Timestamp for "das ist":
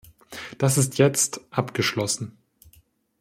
0.57-0.97